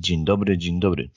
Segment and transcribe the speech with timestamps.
[0.00, 1.10] Dzień dobry, dzień dobry.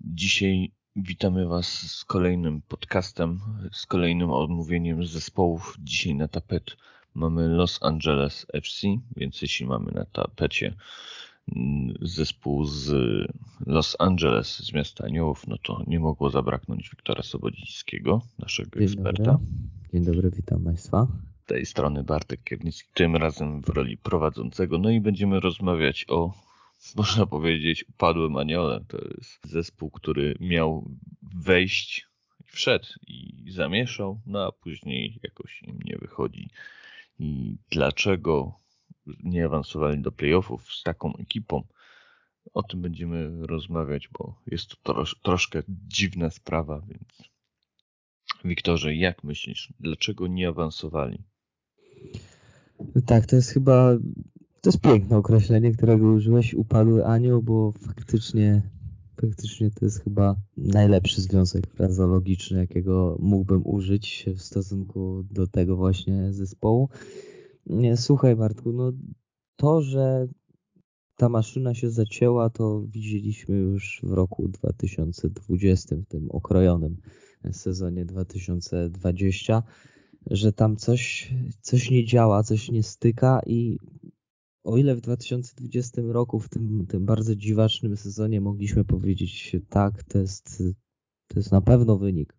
[0.00, 3.40] Dzisiaj witamy Was z kolejnym podcastem,
[3.72, 5.76] z kolejnym omówieniem zespołów.
[5.80, 6.76] Dzisiaj na tapet
[7.14, 10.74] mamy Los Angeles FC, więc jeśli mamy na tapecie
[11.56, 12.92] mm, zespół z
[13.66, 19.32] Los Angeles, z miasta Aniołów, no to nie mogło zabraknąć Wiktora Sobodzińskiego, naszego Dzień eksperta.
[19.32, 19.46] Dobry.
[19.92, 21.06] Dzień dobry, witam Państwa.
[21.44, 24.78] Z tej strony Bartek Kiernicki, tym razem w roli prowadzącego.
[24.78, 26.45] No i będziemy rozmawiać o,
[26.96, 28.84] można powiedzieć, upadłym Aniole.
[28.88, 30.90] To jest zespół, który miał
[31.22, 32.06] wejść,
[32.44, 36.50] wszedł i zamieszał, no a później jakoś im nie wychodzi.
[37.18, 38.60] I dlaczego
[39.22, 41.62] nie awansowali do playoffów z taką ekipą?
[42.54, 47.30] O tym będziemy rozmawiać, bo jest to trosz, troszkę dziwna sprawa, więc
[48.44, 51.22] Wiktorze, jak myślisz, dlaczego nie awansowali?
[53.06, 53.96] Tak, to jest chyba,
[54.66, 58.62] to jest piękne określenie, którego użyłeś, upadły anioł, bo faktycznie,
[59.20, 66.32] faktycznie to jest chyba najlepszy związek frazologiczny, jakiego mógłbym użyć w stosunku do tego właśnie
[66.32, 66.88] zespołu.
[67.66, 68.92] Nie, słuchaj Bartku, no
[69.56, 70.28] to, że
[71.16, 76.96] ta maszyna się zacięła, to widzieliśmy już w roku 2020, w tym okrojonym
[77.52, 79.62] sezonie 2020,
[80.30, 83.78] że tam coś, coś nie działa, coś nie styka i
[84.66, 90.18] o ile w 2020 roku, w tym, tym bardzo dziwacznym sezonie mogliśmy powiedzieć tak, to
[90.18, 90.62] jest,
[91.28, 92.36] to jest na pewno wynik,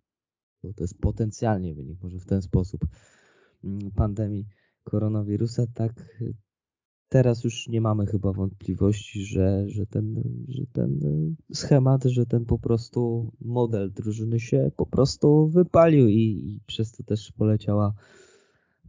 [0.64, 2.86] bo to jest potencjalnie wynik, może w ten sposób
[3.96, 4.48] pandemii
[4.84, 6.18] koronawirusa, tak
[7.10, 11.00] teraz już nie mamy chyba wątpliwości, że, że, ten, że ten
[11.54, 17.04] schemat, że ten po prostu model drużyny się po prostu wypalił i, i przez to
[17.04, 17.94] też poleciała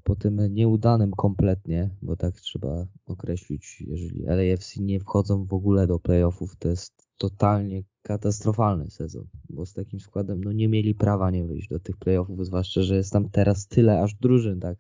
[0.05, 5.99] po tym nieudanym kompletnie, bo tak trzeba określić, jeżeli LAFC nie wchodzą w ogóle do
[5.99, 11.45] playoffów, to jest totalnie katastrofalny sezon, bo z takim składem no nie mieli prawa nie
[11.45, 14.79] wyjść do tych playoffów, zwłaszcza, że jest tam teraz tyle aż drużyn, tak,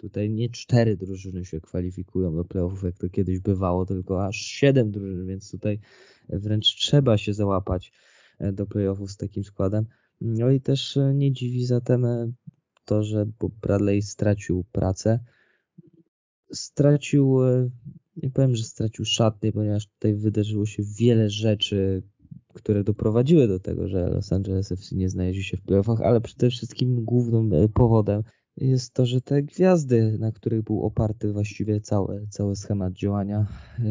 [0.00, 4.90] Tutaj nie cztery drużyny się kwalifikują do playoffów, jak to kiedyś bywało, tylko aż siedem
[4.90, 5.80] drużyn, więc tutaj
[6.28, 7.92] wręcz trzeba się załapać
[8.38, 9.86] e, do playoffów z takim składem.
[10.20, 12.32] No i też e, nie dziwi zatem e,
[12.90, 13.26] to, że
[13.62, 15.20] Bradley stracił pracę.
[16.52, 17.38] Stracił,
[18.16, 22.02] nie powiem, że stracił szatnie, ponieważ tutaj wydarzyło się wiele rzeczy,
[22.54, 26.50] które doprowadziły do tego, że Los Angeles FC nie znaleźli się w playoffach, ale przede
[26.50, 28.22] wszystkim głównym powodem
[28.56, 33.46] jest to, że te gwiazdy, na których był oparty właściwie cały, cały schemat działania,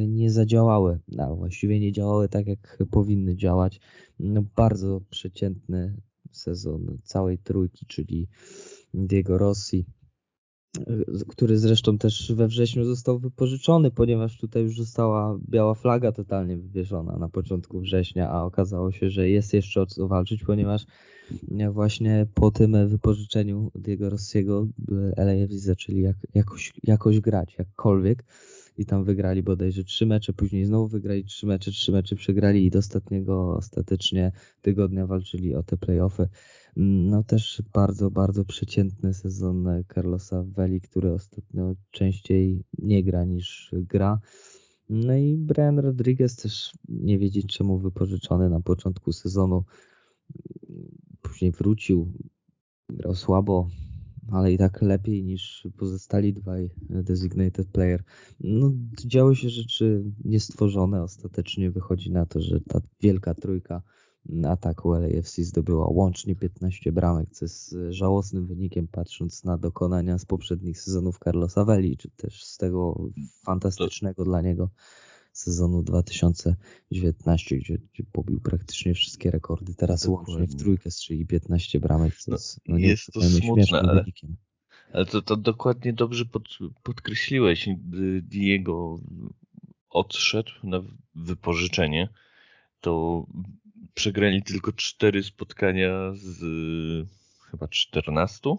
[0.08, 1.00] nie zadziałały.
[1.08, 3.80] No, właściwie nie działały tak, jak powinny działać.
[4.20, 8.28] No, bardzo przeciętny sezon całej trójki, czyli
[8.94, 9.86] Diego Rossi,
[11.28, 17.18] który zresztą też we wrześniu został wypożyczony, ponieważ tutaj już została biała flaga totalnie wywieszona
[17.18, 20.86] na początku września, a okazało się, że jest jeszcze o co walczyć, ponieważ
[21.72, 24.68] właśnie po tym wypożyczeniu Diego Rossiego
[25.18, 28.26] LAFC zaczęli jak, jakoś, jakoś grać, jakkolwiek
[28.80, 32.70] i tam wygrali bodajże trzy mecze, później znowu wygrali trzy mecze, trzy mecze przegrali i
[32.70, 34.32] do ostatniego ostatecznie
[34.62, 36.30] tygodnia walczyli o te playoffy.
[36.76, 44.20] No też bardzo, bardzo przeciętny sezon Carlosa Veli, który ostatnio częściej nie gra niż gra.
[44.90, 49.64] No i Brian Rodriguez też nie wiedzieć czemu wypożyczony na początku sezonu.
[51.22, 52.14] Później wrócił,
[52.90, 53.70] grał słabo,
[54.32, 58.04] ale i tak lepiej niż pozostali dwaj designated player.
[58.40, 58.72] No,
[59.06, 61.04] działy się rzeczy niestworzone.
[61.04, 63.82] Ostatecznie wychodzi na to, że ta wielka trójka
[64.48, 70.82] ataku LAFC zdobyła łącznie 15 bramek, co jest żałosnym wynikiem patrząc na dokonania z poprzednich
[70.82, 73.10] sezonów Carlosa Veli, czy też z tego
[73.46, 74.70] fantastycznego dla niego
[75.40, 79.76] sezonu 2019, gdzie, gdzie pobił praktycznie wszystkie rekordy.
[79.76, 80.34] Teraz Dokładnie.
[80.34, 84.36] łącznie w trójkę strzeli 15 bramek, co jest, no, jest to smutne, ale, wynikiem.
[84.94, 86.44] ale to, to dokładnie dobrze pod,
[86.84, 87.70] podkreśliłeś.
[88.22, 89.00] Diego
[89.90, 90.82] odszedł na
[91.16, 92.10] wypożyczenie,
[92.82, 93.26] to
[93.94, 96.40] przegrali tylko cztery spotkania z
[97.52, 98.56] chyba 14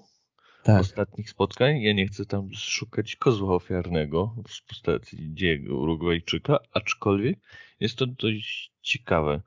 [0.62, 0.80] tak.
[0.80, 1.80] ostatnich spotkań.
[1.80, 7.38] Ja nie chcę tam szukać kozła ofiarnego w postaci Diego Urugwajczyka, aczkolwiek
[7.80, 9.40] jest to dość ciekawe.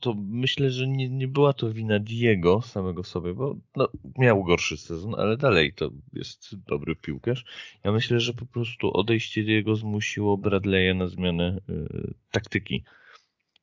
[0.00, 3.88] To myślę, że nie, nie była to wina Diego samego sobie, bo no,
[4.18, 7.44] miał gorszy sezon, ale dalej to jest dobry piłkarz.
[7.84, 12.84] Ja myślę, że po prostu odejście Diego zmusiło Bradley'a na zmianę y, taktyki.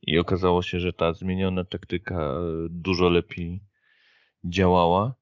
[0.02, 2.36] I okazało się, że ta zmieniona taktyka
[2.70, 3.60] dużo lepiej
[4.44, 5.16] działała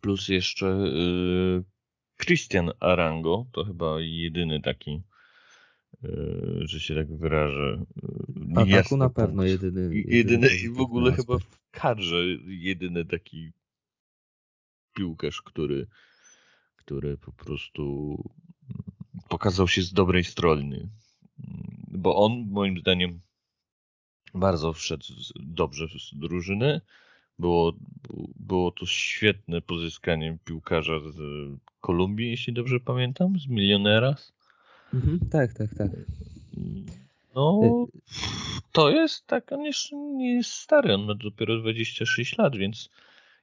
[0.00, 1.64] plus jeszcze y,
[2.24, 5.02] Christian Arango, to chyba jedyny taki,
[6.04, 7.84] y, że się tak wyrażę,
[8.56, 9.80] y, Ataku na pewno jedyny.
[9.82, 12.16] Jedyny, jedyny i w ogóle chyba w kadrze
[12.46, 13.52] jedyny taki
[14.94, 15.86] piłkarz, który,
[16.76, 18.16] który po prostu
[19.28, 20.88] pokazał się z dobrej strony.
[21.88, 23.20] Bo on, moim zdaniem,
[24.34, 25.04] bardzo wszedł
[25.36, 26.80] dobrze z drużyny.
[27.40, 27.72] Było,
[28.36, 31.18] było to świetne pozyskanie piłkarza z
[31.80, 34.14] Kolumbii, jeśli dobrze pamiętam, z milionera.
[34.94, 35.90] Mhm, tak, tak, tak.
[37.34, 38.00] No, y-
[38.72, 42.90] to jest tak, on jeszcze nie jest stary, on ma dopiero 26 lat, więc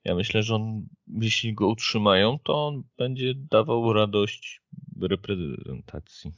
[0.04, 4.62] ja myślę, że on, jeśli go utrzymają, to on będzie dawał radość
[5.02, 6.32] reprezentacji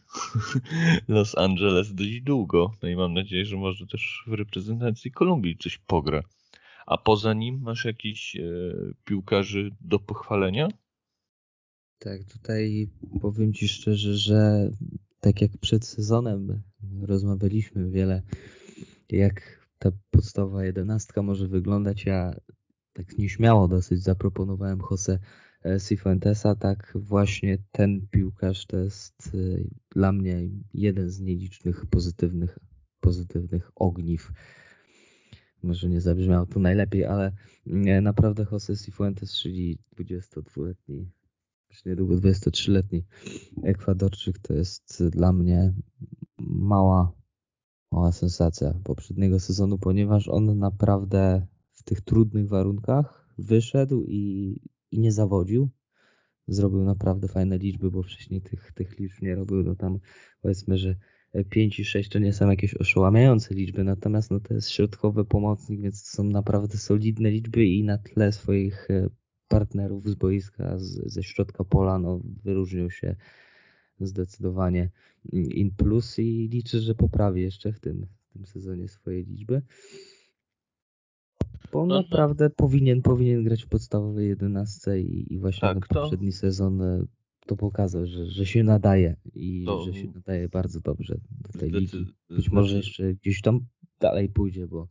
[1.07, 2.71] Los Angeles dość długo.
[2.83, 6.23] No i mam nadzieję, że może też w reprezentacji Kolumbii coś pogra.
[6.89, 8.41] A poza nim masz jakiś e,
[9.05, 10.67] piłkarzy do pochwalenia?
[11.99, 12.89] Tak, tutaj
[13.21, 14.71] powiem Ci szczerze, że
[15.19, 16.61] tak jak przed sezonem
[17.01, 18.21] rozmawialiśmy wiele,
[19.09, 22.05] jak ta podstawowa jedenastka może wyglądać.
[22.05, 22.35] Ja
[22.93, 25.19] tak nieśmiało dosyć zaproponowałem Jose
[25.65, 29.37] e, Cifuentesa, tak właśnie ten piłkarz to jest e,
[29.89, 32.59] dla mnie jeden z nielicznych pozytywnych,
[32.99, 34.31] pozytywnych ogniw.
[35.63, 37.31] Może nie zabrzmiało to najlepiej, ale
[38.01, 41.11] naprawdę Jose Cifuentes, czyli 22-letni,
[41.69, 43.05] już niedługo 23-letni
[43.63, 45.73] Ekwadorczyk, to jest dla mnie
[46.39, 47.11] mała,
[47.91, 54.55] mała sensacja poprzedniego sezonu, ponieważ on naprawdę w tych trudnych warunkach wyszedł i,
[54.91, 55.69] i nie zawodził.
[56.47, 59.63] Zrobił naprawdę fajne liczby, bo wcześniej tych, tych liczb nie robił.
[59.63, 59.99] No tam
[60.41, 60.95] powiedzmy, że
[61.49, 65.81] 5 i 6 to nie są jakieś oszałamiające liczby, natomiast no to jest środkowy pomocnik,
[65.81, 69.09] więc to są naprawdę solidne liczby i na tle swoich e,
[69.47, 73.15] partnerów z boiska, z, ze środka pola, no wyróżnił się
[73.99, 74.89] zdecydowanie
[75.33, 79.61] in plus i liczę, że poprawi jeszcze w tym, w tym sezonie swoje liczby.
[81.71, 86.37] Bo no, naprawdę powinien, powinien grać w podstawowej 11 i, i właśnie tak, poprzedni to...
[86.37, 87.05] sezon e,
[87.45, 89.85] to pokazał, że, że się nadaje i to...
[89.85, 92.05] że się nadaje bardzo dobrze do tej ligi.
[92.29, 93.59] Być może jeszcze gdzieś tam
[93.99, 94.87] dalej pójdzie, bo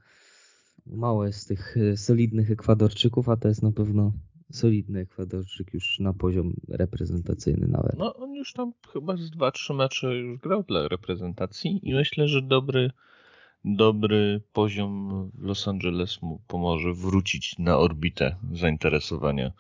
[0.87, 4.13] mało jest tych e, solidnych Ekwadorczyków, a to jest na pewno
[4.53, 7.99] solidny Ekwadorczyk już na poziom reprezentacyjny nawet.
[7.99, 12.43] No on już tam chyba z 2-3 mecze już grał dla reprezentacji i myślę, że
[12.43, 12.91] dobry
[13.65, 19.53] dobry poziom Los Angeles mu pomoże wrócić na orbitę zainteresowania.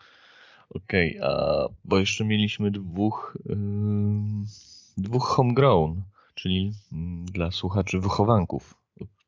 [0.70, 3.56] Okej, okay, a bo jeszcze mieliśmy dwóch yy,
[4.97, 6.03] dwóch homegrown,
[6.35, 6.99] czyli yy,
[7.32, 8.75] dla słuchaczy wychowanków.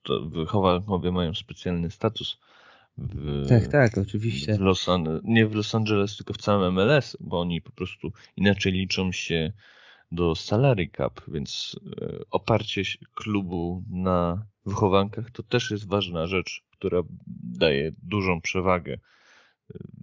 [0.03, 2.39] To wychowankowie mają specjalny status.
[2.99, 4.55] W, tak, tak, oczywiście.
[4.55, 4.87] W Los
[5.25, 9.53] nie w Los Angeles, tylko w całym MLS, bo oni po prostu inaczej liczą się
[10.13, 12.83] do salary cap, więc e, oparcie
[13.15, 17.03] klubu na wychowankach to też jest ważna rzecz, która
[17.43, 18.99] daje dużą przewagę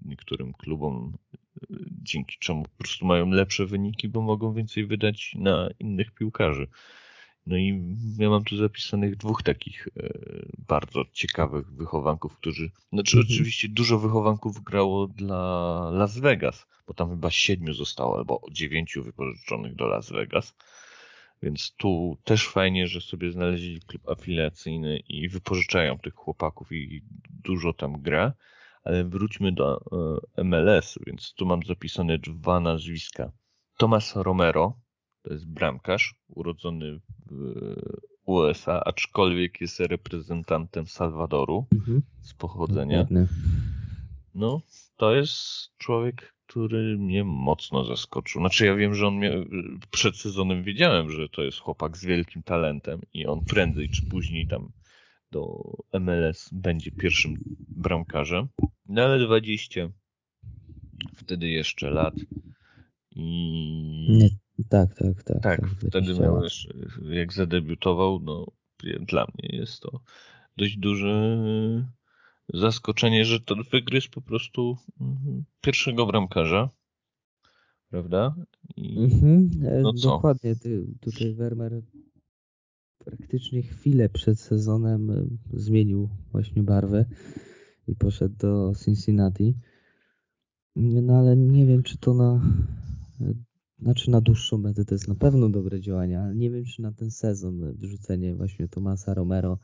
[0.05, 1.13] niektórym klubom,
[1.55, 6.67] e, dzięki czemu po prostu mają lepsze wyniki, bo mogą więcej wydać na innych piłkarzy.
[7.47, 10.09] No i ja mam tu zapisanych dwóch takich e,
[10.67, 13.33] bardzo ciekawych wychowanków, którzy, znaczy mhm.
[13.33, 15.41] oczywiście dużo wychowanków grało dla
[15.93, 20.55] Las Vegas, bo tam chyba siedmiu zostało, albo dziewięciu wypożyczonych do Las Vegas.
[21.43, 27.01] Więc tu też fajnie, że sobie znaleźli klub afiliacyjny i wypożyczają tych chłopaków i
[27.43, 28.33] dużo tam gra.
[28.87, 29.81] Ale wróćmy do
[30.37, 33.31] e, MLS, więc tu mam zapisane dwa nazwiska.
[33.77, 34.79] Tomas Romero,
[35.21, 36.99] to jest bramkarz urodzony
[37.31, 37.63] w
[38.25, 42.01] USA, aczkolwiek jest reprezentantem Salwadoru mhm.
[42.21, 43.03] z pochodzenia.
[43.03, 43.27] Dokładnie.
[44.35, 44.61] No,
[44.97, 45.37] to jest
[45.77, 48.41] człowiek, który mnie mocno zaskoczył.
[48.41, 49.19] Znaczy ja wiem, że on
[49.91, 54.47] przed sezonem wiedziałem, że to jest chłopak z wielkim talentem i on prędzej czy później
[54.47, 54.71] tam
[55.31, 57.33] do MLS będzie pierwszym
[57.69, 58.47] bramkarzem.
[58.89, 59.89] No ale 20
[61.15, 62.15] wtedy jeszcze lat
[63.15, 64.07] i...
[64.09, 64.29] Nie,
[64.69, 65.41] tak, tak, tak.
[65.41, 66.67] Tak, tak wtedy miałeś,
[67.09, 68.45] jak zadebiutował, no
[69.07, 70.01] dla mnie jest to
[70.57, 71.37] dość duże
[72.53, 76.69] zaskoczenie, że to wygryzł po prostu mhm, pierwszego bramkarza,
[77.89, 78.35] prawda?
[78.75, 79.93] I, mhm, e, no?
[79.93, 80.55] Dokładnie,
[81.01, 81.81] tutaj Wermer
[83.07, 87.05] praktycznie chwilę przed sezonem e, zmienił właśnie barwę
[87.87, 89.55] i poszedł do Cincinnati.
[90.75, 92.41] No ale nie wiem, czy to na
[93.79, 96.91] znaczy na dłuższą metę to jest na pewno dobre działanie, ale nie wiem, czy na
[96.91, 99.59] ten sezon wrzucenie właśnie Tomasa Romero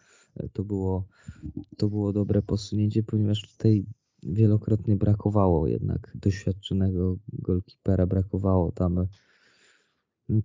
[0.54, 1.08] to było,
[1.78, 3.86] to było dobre posunięcie, ponieważ tutaj
[4.24, 9.08] wielokrotnie brakowało jednak doświadczonego golkipera, brakowało tam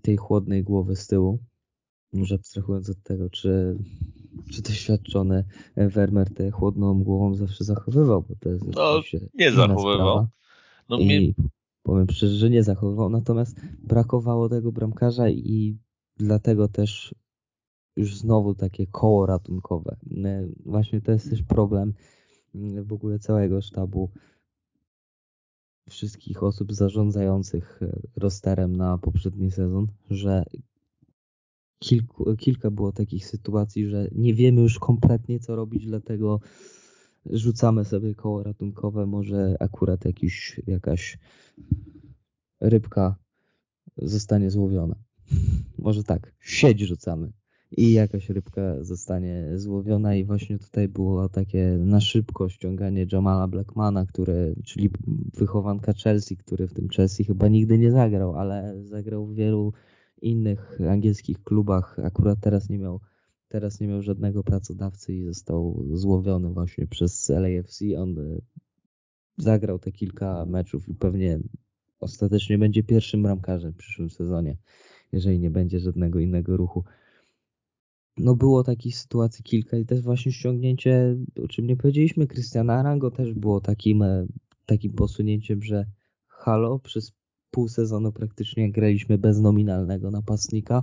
[0.02, 1.38] tej chłodnej głowy z tyłu.
[2.12, 3.78] Może abstrahując od tego, czy,
[4.52, 5.44] czy doświadczony
[5.76, 9.02] Wermer tę chłodną głową zawsze zachowywał, bo to jest no,
[9.34, 10.26] nie zachowywał.
[10.88, 11.34] No, I mnie...
[11.82, 15.78] powiem szczerze, że nie zachowywał, natomiast brakowało tego bramkarza i
[16.16, 17.14] dlatego też
[17.96, 19.96] już znowu takie koło ratunkowe.
[20.24, 21.94] E, właśnie to jest też problem
[22.54, 24.10] mm, w ogóle całego sztabu
[25.88, 30.44] wszystkich osób zarządzających e, rosterem na poprzedni sezon, że
[31.78, 36.40] kilku, kilka było takich sytuacji, że nie wiemy już kompletnie co robić, dlatego
[37.26, 41.18] rzucamy sobie koło ratunkowe, może akurat jakiś, jakaś
[42.60, 43.16] rybka
[43.96, 44.94] zostanie złowiona.
[45.78, 47.32] Może tak, sieć rzucamy
[47.76, 54.06] i jakaś rybka zostanie złowiona i właśnie tutaj było takie na szybko ściąganie Jamala Blackmana,
[54.06, 54.90] który, czyli
[55.34, 59.72] wychowanka Chelsea, który w tym Chelsea chyba nigdy nie zagrał, ale zagrał w wielu
[60.22, 61.98] innych angielskich klubach.
[61.98, 63.00] Akurat teraz nie miał
[63.48, 67.84] teraz nie miał żadnego pracodawcy i został złowiony właśnie przez LAFC.
[67.98, 68.38] On e,
[69.36, 71.40] zagrał te kilka meczów i pewnie
[72.00, 74.56] ostatecznie będzie pierwszym ramkarzem w przyszłym sezonie,
[75.12, 76.84] jeżeli nie będzie żadnego innego ruchu
[78.18, 83.10] no było takich sytuacji kilka i też właśnie ściągnięcie, o czym nie powiedzieliśmy, Christiana Arango
[83.10, 84.26] też było takim, e,
[84.66, 85.86] takim posunięciem, że
[86.26, 87.12] halo, przez
[87.50, 90.82] pół sezonu praktycznie graliśmy bez nominalnego napastnika,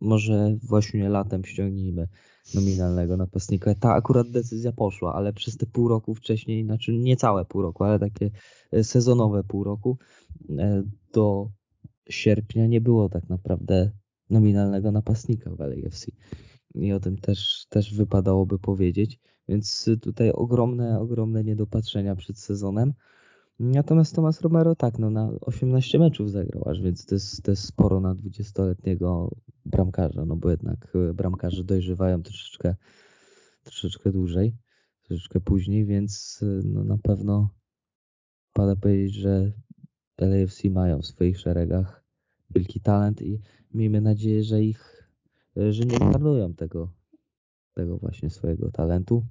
[0.00, 2.08] może właśnie latem ściągnijmy
[2.54, 3.74] nominalnego napastnika.
[3.74, 7.84] Ta akurat decyzja poszła, ale przez te pół roku wcześniej, znaczy nie całe pół roku,
[7.84, 8.30] ale takie
[8.72, 9.98] e, sezonowe pół roku
[10.58, 10.82] e,
[11.12, 11.50] do
[12.10, 13.90] sierpnia nie było tak naprawdę
[14.30, 16.06] nominalnego napastnika w LAFC
[16.74, 19.20] i o tym też, też wypadałoby powiedzieć.
[19.48, 22.92] Więc tutaj ogromne, ogromne niedopatrzenia przed sezonem.
[23.58, 27.64] Natomiast Tomas Romero tak, no na 18 meczów zagrał aż, więc to jest, to jest
[27.64, 29.30] sporo na 20-letniego
[29.66, 32.74] bramkarza, no bo jednak e, bramkarze dojrzewają troszeczkę,
[33.64, 34.56] troszeczkę dłużej,
[35.02, 37.48] troszeczkę później, więc e, no na pewno
[38.52, 39.52] pada powiedzieć, że
[40.18, 42.04] LAFC mają w swoich szeregach
[42.50, 43.40] wielki talent i
[43.74, 45.10] miejmy nadzieję, że ich
[45.56, 46.92] że nie zmarnują tego,
[47.74, 49.26] tego właśnie swojego talentu.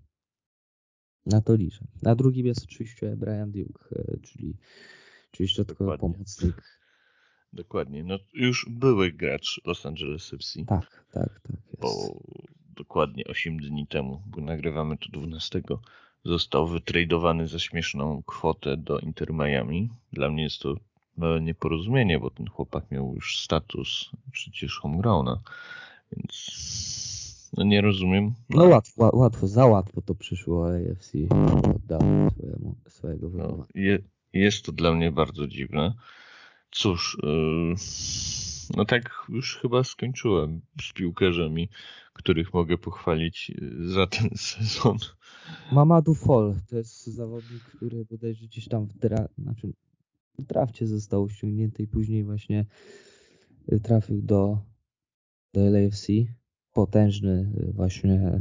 [1.25, 1.85] Na to liczę.
[2.01, 4.57] Na drugim jest oczywiście Brian Duke, e, czyli,
[5.31, 6.79] czyli środkowy pomocnik.
[7.53, 8.03] Dokładnie.
[8.03, 10.65] No, już były gracz Los Angeles FC.
[10.65, 11.55] Tak, tak, tak.
[11.67, 11.81] Jest.
[11.81, 12.19] Bo
[12.75, 15.61] dokładnie 8 dni temu, bo nagrywamy to 12,
[16.25, 19.89] został wytradowany za śmieszną kwotę do Inter Miami.
[20.13, 20.75] Dla mnie jest to
[21.17, 25.39] małe nieporozumienie, bo ten chłopak miał już status przecież homegrowna.
[26.11, 26.33] Więc
[27.57, 28.33] no nie rozumiem.
[28.49, 31.11] No łatwo, łatwo, za łatwo to przyszło AFC
[31.75, 33.99] oddało swojemu, swojego no, je,
[34.33, 35.93] Jest to dla mnie bardzo dziwne.
[36.71, 37.75] Cóż, yy,
[38.77, 41.69] no tak już chyba skończyłem z piłkarzami,
[42.13, 44.97] których mogę pochwalić yy, za ten sezon.
[45.71, 49.73] Mamadou Fall to jest zawodnik, który bodajże gdzieś tam w, dra, znaczy
[50.39, 52.65] w drafcie został ściągnięty i później właśnie
[53.83, 54.57] trafił do
[55.53, 56.07] do LAFC.
[56.73, 58.39] Potężny y, właśnie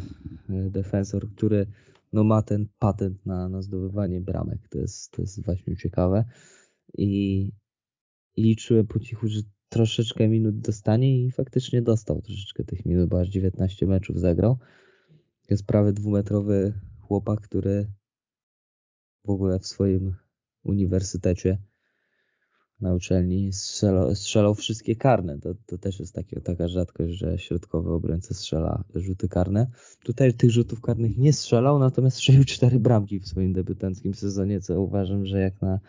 [0.50, 1.66] y, defensor, który
[2.12, 4.68] no, ma ten patent na, na zdobywanie bramek.
[4.68, 6.24] To jest, to jest właśnie ciekawe.
[6.98, 7.52] I,
[8.36, 13.20] I liczyłem po cichu, że troszeczkę minut dostanie i faktycznie dostał troszeczkę tych minut, bo
[13.20, 14.58] aż 19 meczów zagrał.
[15.50, 17.92] Jest prawie dwumetrowy chłopak, który
[19.24, 20.14] w ogóle w swoim
[20.64, 21.58] uniwersytecie
[22.82, 25.38] na uczelni strzelał, strzelał wszystkie karne.
[25.38, 29.66] To, to też jest takie, taka rzadkość, że środkowy obrońca strzela rzuty karne.
[30.04, 34.80] Tutaj tych rzutów karnych nie strzelał, natomiast strzelił cztery bramki w swoim debiutanckim sezonie, co
[34.80, 35.80] uważam, że jak na,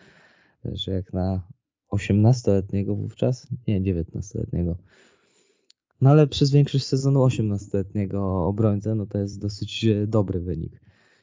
[0.64, 1.48] że jak na
[1.92, 4.76] 18-letniego wówczas, nie 19-letniego,
[6.00, 10.80] no ale przez większość sezonu 18-letniego obrońcę, no to jest dosyć dobry wynik.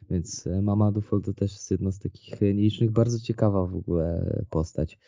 [0.10, 5.00] Więc Mama Dufol to też jest jedna z takich nielicznych, bardzo ciekawa w ogóle postać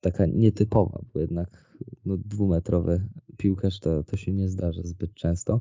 [0.00, 5.60] taka nietypowa, bo jednak no, dwumetrowy piłkarz to, to się nie zdarza zbyt często.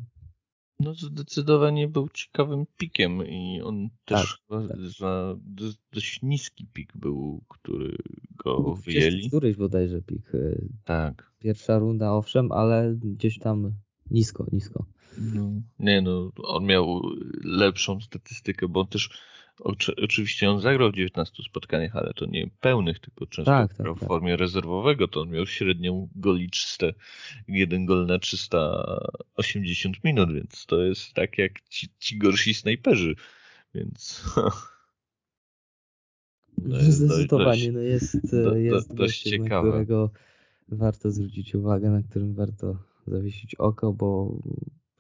[0.80, 4.78] No zdecydowanie był ciekawym pikiem i on też tak, tak.
[5.00, 5.36] za
[5.94, 7.98] dość niski pik był, który
[8.46, 9.28] go wyjęli.
[9.28, 10.36] Któryś bodajże pik.
[10.36, 11.32] E, tak.
[11.40, 13.74] Pierwsza runda owszem, ale gdzieś tam
[14.12, 14.86] nisko, nisko.
[15.18, 17.02] No, nie no, on miał
[17.44, 19.10] lepszą statystykę, bo on też
[20.04, 24.00] oczywiście on zagrał w 19 spotkaniach, ale to nie pełnych, tylko często tak, tak, w
[24.00, 24.08] tak.
[24.08, 26.88] formie rezerwowego, to on miał średnią goli 300,
[27.48, 33.16] jeden gol na 380 minut, więc to jest tak jak ci, ci gorsi snajperzy,
[33.76, 34.24] więc...
[36.90, 39.68] Zdecydowanie, no jest, do, jest dość ciekawe.
[39.68, 40.12] na którego
[40.68, 44.40] warto zwrócić uwagę, na którym warto zawiesić oko, bo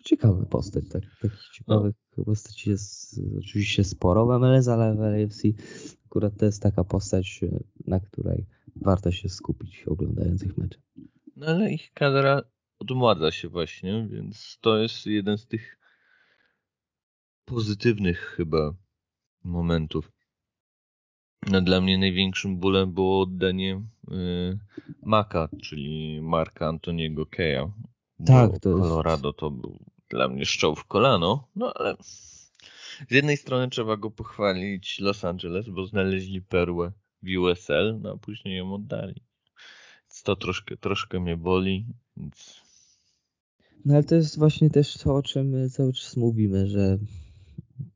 [0.10, 0.90] ciekawa postać.
[0.90, 2.26] Tak, takich ciekawych no.
[2.26, 5.44] postaci jest oczywiście sporo w MLS, ale w LAFC
[6.06, 7.42] akurat to jest taka postać,
[7.88, 10.80] na której warto się skupić oglądając ich mecze.
[11.36, 12.42] No ale ich kadra
[12.80, 15.78] odmładza się właśnie, więc to jest jeden z tych
[17.46, 18.74] pozytywnych chyba
[19.44, 20.12] momentów.
[21.52, 24.60] No, dla mnie największym bólem było oddanie y,
[25.04, 27.72] Maka, czyli Marka Antoniego Keja.
[28.26, 29.40] Tak, to Colorado jest...
[29.40, 31.96] to był dla mnie szczoł w kolano, no ale
[33.08, 36.92] z jednej strony trzeba go pochwalić Los Angeles, bo znaleźli perłę
[37.24, 39.24] w USL, no a później ją oddali.
[40.02, 41.86] Więc to troszkę, troszkę mnie boli,
[42.18, 42.62] więc...
[43.86, 46.98] No ale to jest właśnie też to, o czym cały czas mówimy, że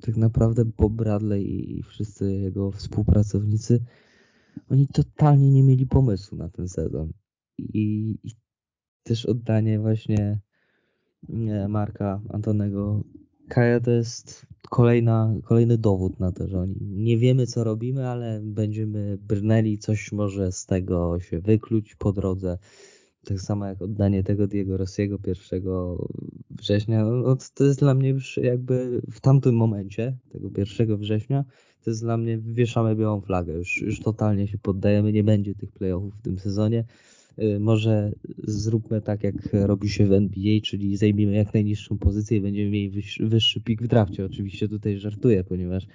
[0.01, 3.86] tak naprawdę Bob Bradley i wszyscy jego współpracownicy,
[4.70, 7.13] oni totalnie nie mieli pomysłu na ten sezon.
[7.58, 8.32] I, i
[9.03, 10.39] też oddanie właśnie nie,
[11.70, 13.03] Marka Antonego
[13.48, 18.42] Kaja to jest kolejna, kolejny dowód na to, że oni nie wiemy co robimy, ale
[18.44, 22.58] będziemy brnęli, coś może z tego się wykluć po drodze.
[23.25, 25.63] Tak samo jak oddanie tego Diego Rossiego 1
[26.50, 31.46] września, no to jest dla mnie już jakby w tamtym momencie, tego 1 września,
[31.84, 35.72] to jest dla mnie, wieszamy białą flagę, już, już totalnie się poddajemy, nie będzie tych
[35.72, 36.86] playoffów w tym sezonie.
[37.40, 38.12] Y, może
[38.44, 43.02] zróbmy tak, jak robi się w NBA, czyli zajmijmy jak najniższą pozycję i będziemy mieli
[43.20, 44.25] wyższy pik w drafcie.
[44.25, 45.88] Oczywiście tutaj żartuję, ponieważ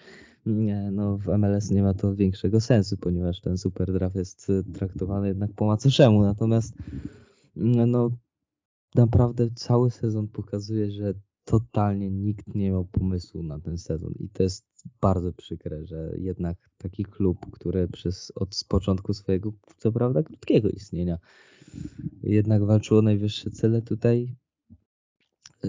[0.92, 5.52] no, w MLS nie ma to większego sensu, ponieważ ten super draft jest traktowany jednak
[5.52, 6.22] po macoszemu.
[6.22, 6.74] Natomiast
[7.56, 8.10] no,
[8.94, 11.14] naprawdę cały sezon pokazuje, że
[11.48, 14.64] totalnie nikt nie miał pomysłu na ten sezon i to jest
[15.00, 21.18] bardzo przykre, że jednak taki klub, który przez od początku swojego, co prawda krótkiego istnienia,
[22.22, 24.34] jednak walczył o najwyższe cele, tutaj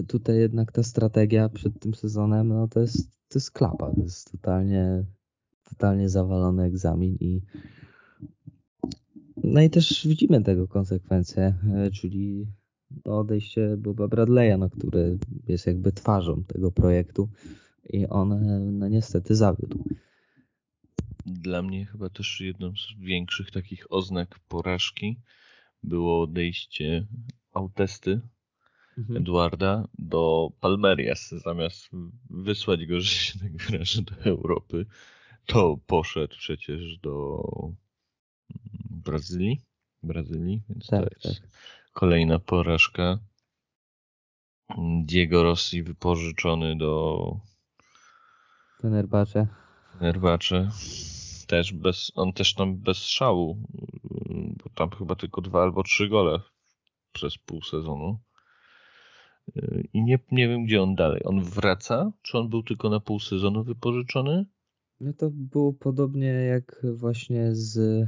[0.06, 4.32] tutaj jednak ta strategia przed tym sezonem, no to jest, to jest klapa, to jest
[4.32, 5.04] totalnie
[5.64, 7.40] totalnie zawalony egzamin i
[9.44, 12.46] no i też widzimy tego konsekwencje, e, czyli
[13.04, 17.28] odejście Boba Bradley'a, no, który jest jakby twarzą tego projektu
[17.88, 18.46] i on
[18.78, 19.84] no niestety zawiódł.
[21.26, 25.16] Dla mnie chyba też jedną z większych takich oznak porażki
[25.82, 27.06] było odejście
[27.52, 28.20] Autesty
[28.98, 29.16] mhm.
[29.16, 31.28] Eduarda do Palmerias.
[31.28, 31.90] Zamiast
[32.30, 34.86] wysłać go, że się tak wyrażę, do Europy,
[35.46, 37.42] to poszedł przecież do
[38.90, 39.60] Brazylii.
[40.02, 41.50] Brazylii, więc tak, to jest tak.
[41.92, 43.18] Kolejna porażka.
[45.04, 47.20] Diego Rossi wypożyczony do
[48.82, 49.46] Fenerbahce.
[49.98, 50.70] Fenerbahce.
[51.46, 53.58] Też bez, on też tam bez szału,
[54.64, 56.40] bo tam chyba tylko dwa albo trzy gole
[57.12, 58.18] przez pół sezonu.
[59.92, 61.20] I nie, nie wiem, gdzie on dalej.
[61.24, 62.12] On wraca?
[62.22, 64.46] Czy on był tylko na pół sezonu wypożyczony?
[65.00, 68.06] No to było podobnie jak właśnie z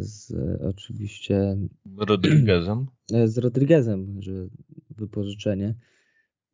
[0.00, 1.56] z oczywiście
[1.96, 2.86] Rodriguezem.
[3.24, 4.32] Z Rodriguezem, że
[4.90, 5.74] wypożyczenie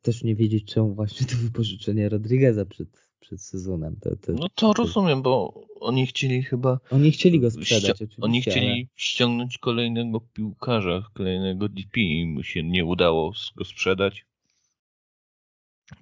[0.02, 2.88] też nie wiedzieć, czemu właśnie to wypożyczenie Rodrigueza przed,
[3.20, 3.96] przed sezonem.
[4.00, 6.80] To, to, no to, rozumiem, bo oni chcieli chyba.
[6.90, 7.98] Oni chcieli go sprzedać.
[8.20, 8.82] Oni chcieli ale...
[8.94, 14.26] ściągnąć kolejnego piłkarza, kolejnego DP i mu się nie udało go sprzedać.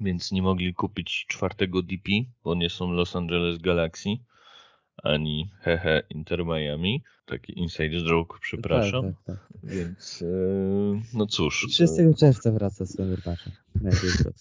[0.01, 2.11] Więc nie mogli kupić czwartego DP,
[2.45, 4.09] bo nie są Los Angeles Galaxy
[5.03, 7.03] ani hehe Inter Miami.
[7.27, 9.15] Taki inside joke, przepraszam.
[9.15, 9.61] Tak, tak, tak.
[9.63, 10.27] Więc e,
[11.15, 11.67] no cóż.
[11.69, 13.51] 30 czerwca wraca z Fenerbahce.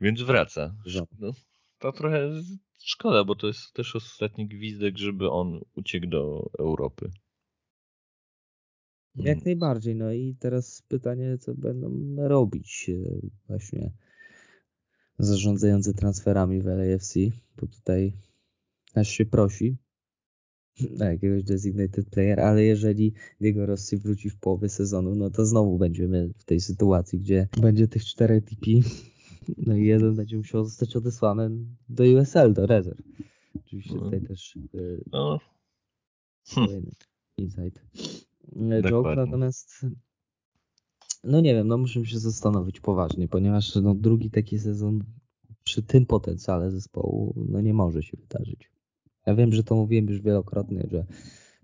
[0.00, 0.74] Więc wraca.
[1.18, 1.32] No,
[1.78, 2.30] to trochę
[2.78, 7.10] szkoda, bo to jest też ostatni gwizdek, żeby on uciekł do Europy.
[9.16, 9.94] Jak najbardziej.
[9.94, 13.92] No i teraz pytanie, co będą robić e, właśnie
[15.18, 17.14] zarządzający transferami w LAFC,
[17.56, 18.12] bo tutaj
[18.98, 19.76] aż się prosi
[20.90, 25.78] na jakiegoś designated player, ale jeżeli Diego Rossi wróci w połowie sezonu, no to znowu
[25.78, 28.70] będziemy w tej sytuacji, gdzie będzie tych czterech TP,
[29.66, 31.50] no i jeden będzie musiał zostać odesłany
[31.88, 33.00] do USL, do rezerw.
[33.54, 35.40] Oczywiście tutaj też yy, no.
[36.54, 36.90] kolejny
[37.36, 37.82] insight.
[38.70, 39.86] E, joke, natomiast
[41.24, 45.04] no nie wiem, no musimy się zastanowić poważnie, ponieważ no drugi taki sezon
[45.64, 48.70] przy tym potencjale zespołu no nie może się wydarzyć.
[49.26, 51.06] Ja wiem, że to mówiłem już wielokrotnie, że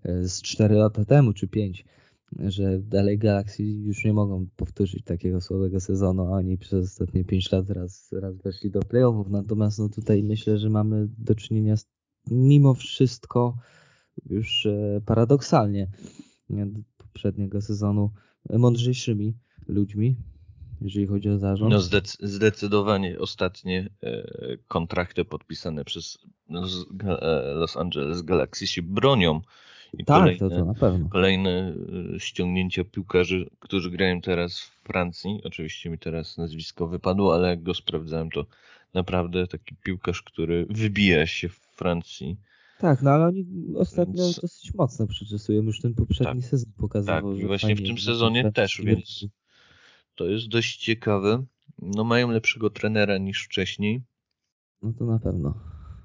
[0.03, 1.85] e, z 4 lata temu czy 5,
[2.39, 6.23] że dalej Galaxy już nie mogą powtórzyć takiego słabego sezonu.
[6.23, 9.29] Oni przez ostatnie 5 lat raz, raz weszli do playoffów.
[9.29, 11.87] Natomiast no tutaj myślę, że mamy do czynienia z
[12.31, 13.57] mimo wszystko
[14.25, 15.87] już e, paradoksalnie
[16.97, 18.11] poprzedniego sezonu
[18.49, 19.33] mądrzejszymi
[19.67, 20.15] ludźmi,
[20.81, 21.71] jeżeli chodzi o zarząd.
[21.71, 24.23] No zdec zdecydowanie ostatnie e,
[24.67, 26.17] kontrakty podpisane przez
[26.49, 29.41] e, Los Angeles Galaxy się bronią.
[29.97, 31.09] I tak, kolejne, to, to na pewno.
[31.09, 31.75] Kolejne
[32.15, 35.41] e, ściągnięcia piłkarzy, którzy grają teraz w Francji.
[35.43, 38.45] Oczywiście mi teraz nazwisko wypadło, ale jak go sprawdzałem, to
[38.93, 42.37] naprawdę taki piłkarz, który wybija się w Francji.
[42.79, 44.39] Tak, no ale oni ostatnio więc...
[44.39, 45.61] dosyć mocno przyczesują.
[45.61, 47.33] Już ten poprzedni tak, sezon pokazywał.
[47.33, 49.25] Tak, i właśnie w tym sezonie też, więc
[50.15, 51.45] to jest dość ciekawe.
[51.79, 54.03] No mają lepszego trenera niż wcześniej.
[54.81, 55.53] No to na pewno.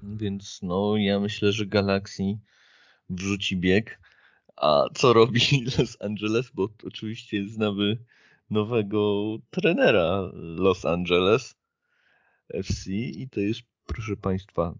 [0.03, 2.23] Więc no ja myślę, że Galaxy
[3.09, 3.99] wrzuci bieg.
[4.55, 5.41] A co robi
[5.77, 6.51] Los Angeles?
[6.53, 7.97] Bo oczywiście znamy
[8.49, 11.55] nowego trenera Los Angeles
[12.53, 14.73] FC i to jest, proszę Państwa,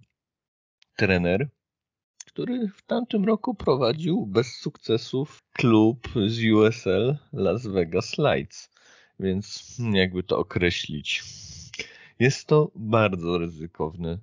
[0.96, 1.50] trener,
[2.26, 8.70] który w tamtym roku prowadził bez sukcesów klub z USL Las Vegas Lights.
[9.20, 11.24] Więc jakby to określić.
[12.20, 14.20] Jest to bardzo ryzykowny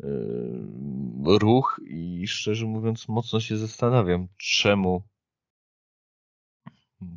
[0.00, 5.02] yy, ruch i szczerze mówiąc mocno się zastanawiam, czemu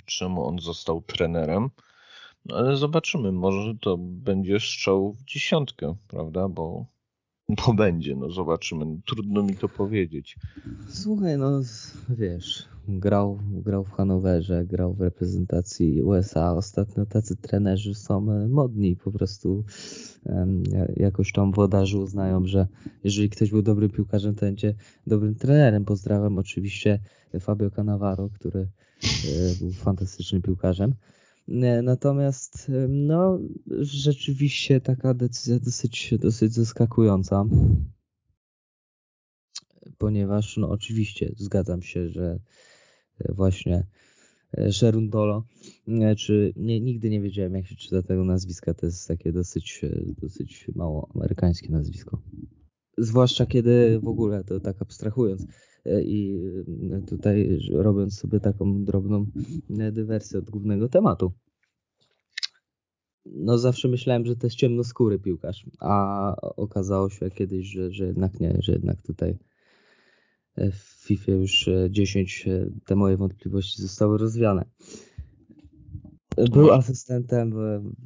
[0.06, 1.70] czemu on został trenerem.
[2.46, 6.50] No ale zobaczymy, może to będzie strzał w dziesiątkę, prawda?
[6.50, 6.86] Bo,
[7.50, 8.86] bo będzie, no zobaczymy.
[9.06, 10.38] Trudno mi to powiedzieć.
[10.90, 11.62] Słuchaj, no
[12.10, 16.54] wiesz, grał, grał w Hanowerze, grał w reprezentacji USA.
[16.54, 19.64] Ostatnio tacy trenerzy są e, modni, po prostu
[20.98, 22.68] jakoś tam wodarze uznają, że
[23.04, 24.76] jeżeli ktoś był dobrym piłkarzem, to będzie
[25.08, 25.86] dobrym trenerem.
[25.86, 27.00] Pozdrawiam oczywiście
[27.40, 28.68] Fabio Cannavaro, który e,
[29.60, 30.94] był fantastycznym piłkarzem.
[31.48, 33.40] E, natomiast no,
[33.80, 37.46] rzeczywiście taka decyzja dosyć, dosyć zaskakująca
[39.98, 42.40] ponieważ no oczywiście zgadzam się, że
[43.30, 43.88] właśnie
[44.72, 45.44] Sherundolo,
[45.88, 49.82] e, czy nie, nigdy nie wiedziałem jak się czyta tego nazwiska, to jest takie dosyć,
[49.84, 49.90] e,
[50.22, 52.22] dosyć mało amerykańskie nazwisko.
[52.98, 55.48] Zwłaszcza kiedy w ogóle, to tak abstrahując e,
[55.86, 56.40] i
[57.08, 59.26] tutaj robiąc sobie taką drobną
[59.92, 61.32] dywersję od głównego tematu.
[63.26, 68.40] No zawsze myślałem, że to jest ciemnoskóry piłkarz, a okazało się kiedyś, że, że jednak
[68.40, 69.38] nie, że jednak tutaj
[70.58, 74.66] w FIFA już 10 e, e, te moje wątpliwości zostały rozwiane.
[76.52, 77.54] Był asystentem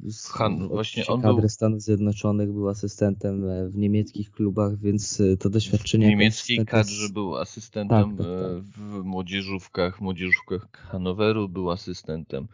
[0.06, 1.48] z Han, właśnie on kadry był...
[1.48, 6.06] Stanów Zjednoczonych, był asystentem e, w niemieckich klubach, więc to doświadczenie.
[6.06, 8.62] W niemieckiej kadrze był asystentem tak, tak, tak.
[8.62, 12.48] w młodzieżówkach, młodzieżówkach Hanoweru był asystentem,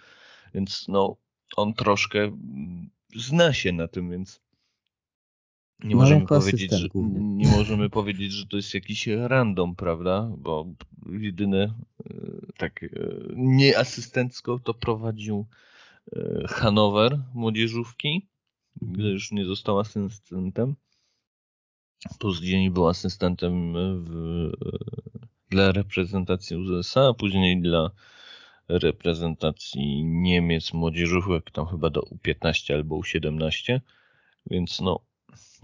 [0.54, 1.16] więc no
[1.56, 2.30] on troszkę
[3.16, 4.40] zna się na tym, więc
[5.84, 10.30] nie możemy, powiedzieć, że, nie możemy powiedzieć, że to jest jakiś random, prawda?
[10.38, 10.66] Bo
[11.06, 12.14] jedyne e,
[12.56, 12.88] tak e,
[13.36, 15.46] nie asystencko to prowadził
[16.16, 18.28] e, Hanower młodzieżówki,
[18.82, 20.74] gdy już nie został asystentem.
[22.18, 24.50] Później był asystentem w,
[25.50, 27.90] dla reprezentacji USA, a później dla
[28.68, 33.80] reprezentacji Niemiec młodzieżówek, tam chyba do U15 albo U17.
[34.46, 35.00] Więc no,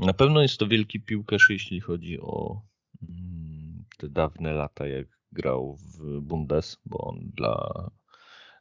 [0.00, 2.62] na pewno jest to wielki piłkarz, jeśli chodzi o
[3.02, 7.90] mm, te dawne lata, jak grał w Bundes, bo on dla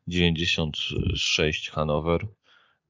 [0.07, 2.27] 96 Hanower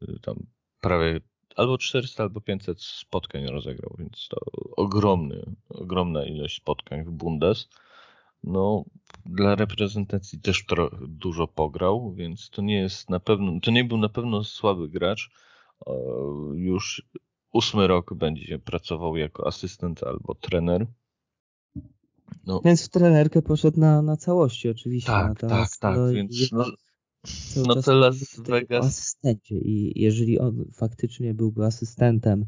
[0.02, 0.36] y, tam
[0.82, 1.20] prawie
[1.56, 4.38] albo 400, albo 500 spotkań rozegrał, więc to
[4.76, 7.70] ogromny, ogromna ilość spotkań w Bundes.
[8.44, 8.84] No,
[9.26, 10.66] dla reprezentacji też
[11.08, 15.30] dużo pograł, więc to nie jest na pewno, to nie był na pewno słaby gracz.
[16.54, 17.04] Już
[17.54, 20.88] ósmy rok będzie pracował jako asystent albo trener.
[22.46, 22.62] No.
[22.66, 25.12] Więc w trenerkę poszedł na, na całości oczywiście.
[25.12, 26.66] Tak, tak, tak, no, więc no,
[27.68, 28.86] no to Las Vegas...
[28.86, 32.46] asystencie i jeżeli on faktycznie byłby asystentem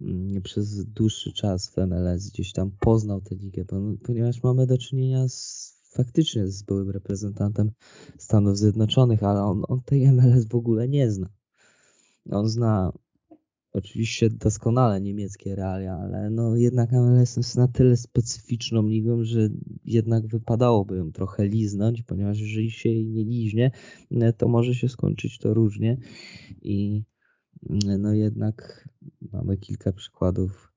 [0.00, 3.64] mm, przez dłuższy czas w MLS, gdzieś tam poznał tę ligę,
[4.04, 7.70] ponieważ mamy do czynienia z, faktycznie z byłym reprezentantem
[8.18, 11.28] Stanów Zjednoczonych, ale on, on tej MLS w ogóle nie zna.
[12.30, 12.92] On zna
[13.78, 19.48] oczywiście doskonale niemieckie realia, ale no jednak MLS jest na tyle specyficzną ligą, że
[19.84, 23.70] jednak wypadałoby ją trochę liznąć, ponieważ jeżeli się jej nie liźnie,
[24.36, 25.98] to może się skończyć to różnie.
[26.62, 27.04] I
[27.98, 28.88] no jednak
[29.32, 30.72] mamy kilka przykładów,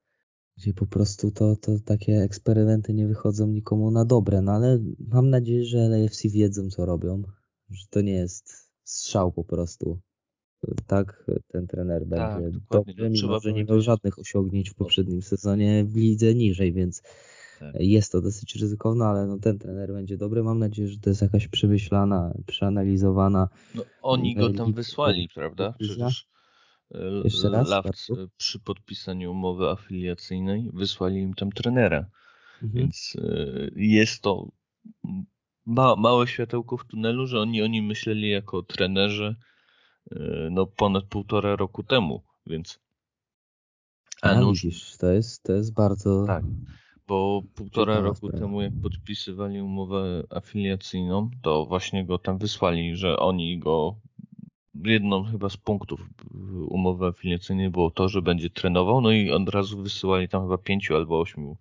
[0.56, 5.30] gdzie po prostu to, to takie eksperymenty nie wychodzą nikomu na dobre, no ale mam
[5.30, 7.22] nadzieję, że LAFC wiedzą co robią,
[7.70, 10.00] że to nie jest strzał po prostu
[10.86, 15.84] tak ten trener tak, będzie dobry, mimo że nie miał żadnych osiągnięć w poprzednim sezonie
[15.84, 17.02] w lidze niżej, więc
[17.60, 17.74] tak.
[17.80, 20.42] jest to dosyć ryzykowne, ale no ten trener będzie dobry.
[20.42, 23.48] Mam nadzieję, że to jest jakaś przemyślana, przeanalizowana.
[23.74, 25.74] No, oni go tam wysłali, prawda?
[25.78, 26.26] Przecież
[27.24, 32.06] Jeszcze raz, Lawc przy podpisaniu umowy afiliacyjnej wysłali im tam trenera.
[32.62, 32.72] Mhm.
[32.72, 33.16] Więc
[33.76, 34.48] jest to
[35.66, 39.36] ma, małe światełko w tunelu, że oni oni myśleli jako trenerzy
[40.50, 42.80] no ponad półtora roku temu, więc
[44.22, 46.24] a, widzisz, to jest, to jest bardzo...
[46.26, 46.44] Tak,
[47.06, 48.38] bo półtora roku sprawa.
[48.38, 53.96] temu jak podpisywali umowę afiliacyjną, to właśnie go tam wysłali, że oni go
[54.74, 56.00] jedną chyba z punktów
[56.68, 60.96] umowy afiliacyjnej było to, że będzie trenował, no i od razu wysyłali tam chyba pięciu
[60.96, 61.56] albo ośmiu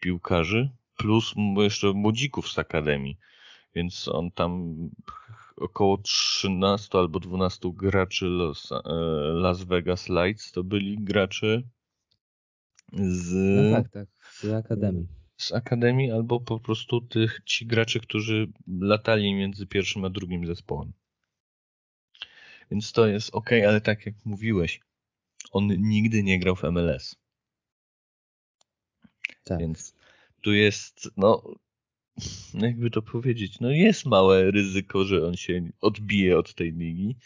[0.00, 3.18] piłkarzy, plus jeszcze młodzików z akademii.
[3.74, 4.76] Więc on tam
[5.60, 8.78] około 13 albo 12 graczy Los, e,
[9.34, 11.62] Las Vegas Lights to byli gracze
[12.92, 13.32] z...
[13.56, 14.08] No tak, tak,
[14.40, 15.08] z Akademii.
[15.36, 20.92] Z Akademii albo po prostu tych ci graczy, którzy latali między pierwszym a drugim zespołem.
[22.70, 24.80] Więc to jest ok, ale tak jak mówiłeś,
[25.50, 27.16] on nigdy nie grał w MLS.
[29.44, 29.58] Tak.
[29.58, 29.94] Więc
[30.40, 31.42] tu jest, no,
[32.54, 37.16] jakby to powiedzieć, no jest małe ryzyko, że on się odbije od tej ligi.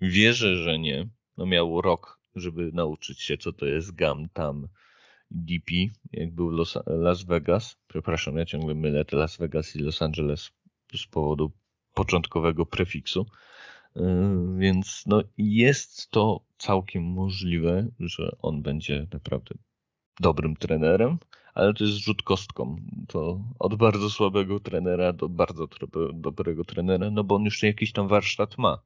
[0.00, 1.08] Wierzę, że nie.
[1.36, 4.68] No miał rok, żeby nauczyć się, co to jest GAM tam
[5.30, 5.74] DP,
[6.12, 7.76] jak był Los, Las Vegas.
[7.88, 10.50] Przepraszam, ja ciągle mylę te Las Vegas i Los Angeles
[10.96, 11.52] z powodu
[11.94, 13.26] początkowego prefiksu.
[13.96, 14.02] Yy,
[14.58, 19.54] więc no jest to całkiem możliwe, że on będzie naprawdę
[20.20, 21.18] dobrym trenerem,
[21.54, 22.76] ale to jest rzut kostką.
[23.08, 25.68] To od bardzo słabego trenera do bardzo
[26.14, 28.82] dobrego trenera, no bo on już jakiś tam warsztat ma.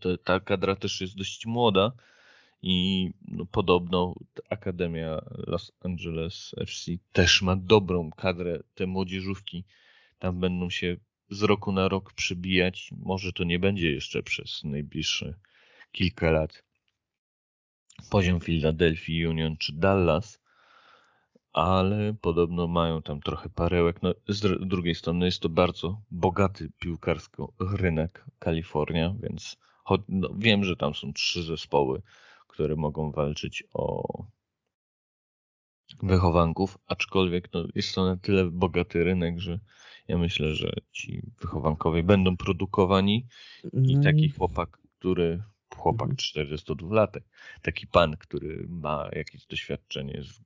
[0.00, 1.92] To, ta kadra też jest dość młoda
[2.62, 4.14] i no, podobno
[4.50, 8.62] Akademia Los Angeles FC też ma dobrą kadrę.
[8.74, 9.64] Te młodzieżówki
[10.18, 10.96] tam będą się
[11.30, 12.90] z roku na rok przybijać.
[12.96, 15.34] Może to nie będzie jeszcze przez najbliższe
[15.92, 16.68] kilka lat
[18.10, 20.40] poziom Philadelphia Union czy Dallas,
[21.58, 24.02] ale podobno mają tam trochę parełek.
[24.02, 29.56] No, z drugiej strony jest to bardzo bogaty piłkarsko rynek Kalifornia, więc
[30.08, 32.02] no, wiem, że tam są trzy zespoły,
[32.48, 34.02] które mogą walczyć o
[36.02, 39.58] wychowanków, aczkolwiek no, jest to na tyle bogaty rynek, że
[40.08, 43.26] ja myślę, że ci wychowankowie będą produkowani
[43.72, 45.42] i no taki chłopak, który
[45.76, 46.96] chłopak 42 mhm.
[46.96, 47.24] latek,
[47.62, 50.40] taki pan, który ma jakieś doświadczenie z,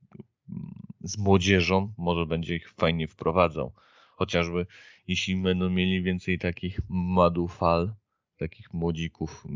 [1.03, 3.73] z młodzieżą, może będzie ich fajnie wprowadzał.
[4.15, 4.65] Chociażby
[5.07, 7.93] jeśli będą mieli więcej takich madufal,
[8.37, 9.47] takich młodzików,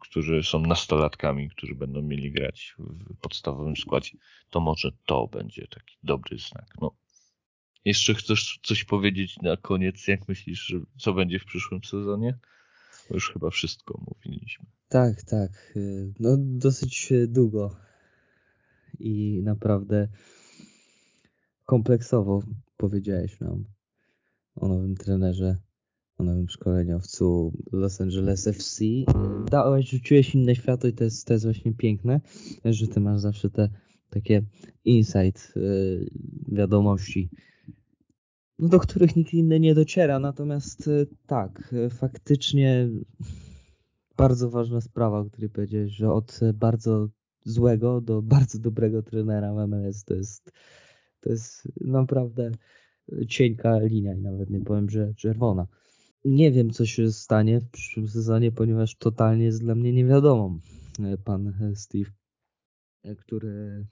[0.00, 4.18] którzy są nastolatkami, którzy będą mieli grać w podstawowym składzie,
[4.50, 6.66] to może to będzie taki dobry znak.
[6.80, 6.90] No.
[7.84, 10.08] Jeszcze chcesz coś powiedzieć na koniec?
[10.08, 12.38] Jak myślisz, co będzie w przyszłym sezonie?
[13.10, 14.66] już chyba wszystko mówiliśmy.
[14.88, 15.74] Tak, tak.
[16.20, 17.76] No dosyć długo
[18.98, 20.08] i naprawdę
[21.64, 22.42] kompleksowo
[22.76, 23.64] powiedziałeś nam
[24.54, 25.56] o nowym trenerze,
[26.18, 28.84] o nowym szkoleniowcu Los Angeles FC.
[29.50, 32.20] Dałeś, rzuciłeś inne światło i to jest, to jest właśnie piękne,
[32.64, 33.68] że ty masz zawsze te
[34.10, 34.42] takie
[34.84, 36.10] insight, y,
[36.48, 37.30] wiadomości
[38.62, 40.18] no, do których nikt inny nie dociera.
[40.18, 42.88] Natomiast e, tak, e, faktycznie
[44.16, 47.08] bardzo ważna sprawa, o której powiedziałeś, że od bardzo
[47.44, 50.52] złego do bardzo dobrego trenera w MLS to jest,
[51.20, 52.50] to jest naprawdę
[53.28, 55.66] cienka linia i nawet nie powiem, że czerwona.
[56.24, 60.58] Nie wiem, co się stanie w przyszłym sezonie, ponieważ totalnie jest dla mnie niewiadomą
[61.00, 62.10] e, pan Steve,
[63.18, 63.86] który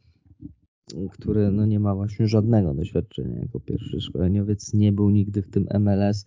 [1.11, 5.67] który no nie ma właśnie żadnego doświadczenia jako pierwszy szkoleniowiec, nie był nigdy w tym
[5.81, 6.25] MLS,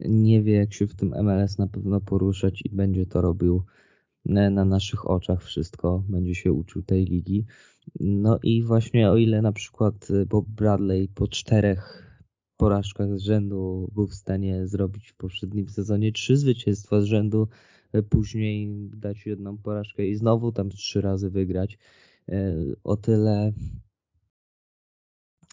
[0.00, 3.91] nie wie jak się w tym MLS na pewno poruszać i będzie to robił e,
[4.24, 7.44] na naszych oczach wszystko, będzie się uczył tej ligi.
[8.00, 12.12] No i właśnie o ile na przykład Bob Bradley po czterech
[12.56, 17.48] porażkach z rzędu był w stanie zrobić w poprzednim sezonie trzy zwycięstwa z rzędu,
[17.92, 21.78] e, później dać jedną porażkę i znowu tam trzy razy wygrać.
[22.28, 22.54] E,
[22.84, 23.52] o tyle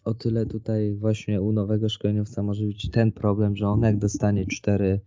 [0.05, 4.45] o tyle tutaj właśnie u nowego szkoleniowca może być ten problem, że on jak dostanie
[4.45, 4.99] cztery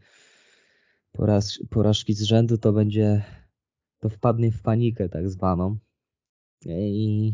[1.12, 3.24] poraz, porażki z rzędu, to będzie,
[4.02, 5.76] to wpadnie w panikę tak zwaną
[6.66, 7.32] i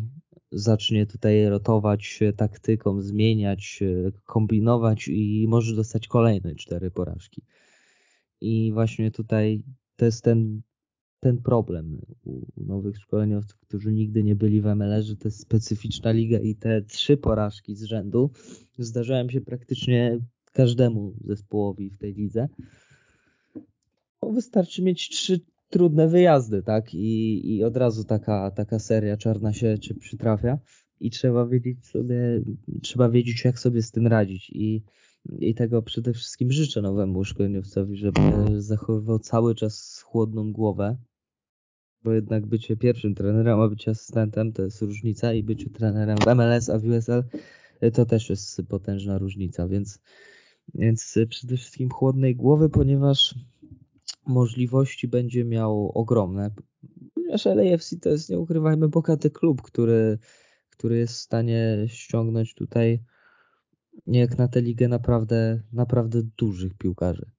[0.53, 3.81] zacznie tutaj rotować taktyką, zmieniać,
[4.25, 7.43] kombinować i może dostać kolejne cztery porażki.
[8.41, 9.63] I właśnie tutaj
[9.97, 10.63] to jest ten
[11.21, 16.11] ten problem u nowych szkoleniowców, którzy nigdy nie byli w MLR, że to jest specyficzna
[16.11, 18.31] liga i te trzy porażki z rzędu
[18.79, 20.19] zdarzają się praktycznie
[20.53, 22.49] każdemu zespołowi w tej lidze.
[24.21, 26.95] Bo wystarczy mieć trzy trudne wyjazdy, tak?
[26.95, 30.59] I, i od razu taka, taka seria czarna się czy przytrafia.
[31.01, 32.43] I trzeba wiedzieć sobie,
[32.83, 34.51] trzeba wiedzieć jak sobie z tym radzić.
[34.51, 34.85] I,
[35.39, 38.21] i tego przede wszystkim życzę nowemu szkoleniowcowi, żeby
[38.59, 40.97] zachowywał cały czas chłodną głowę,
[42.05, 46.27] bo jednak bycie pierwszym trenerem, a bycie asystentem to jest różnica i bycie trenerem w
[46.27, 47.25] MLS, a w USL
[47.93, 49.99] to też jest potężna różnica, więc,
[50.75, 53.35] więc przede wszystkim chłodnej głowy, ponieważ
[54.29, 56.51] możliwości będzie miał ogromne.
[57.15, 60.19] Ponieważ LAFC to jest, nie ukrywajmy, bogaty klub, który,
[60.71, 63.03] który jest w stanie ściągnąć tutaj
[64.07, 67.31] jak na tę ligę naprawdę, naprawdę dużych piłkarzy.